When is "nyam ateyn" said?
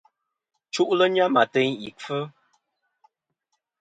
1.13-1.71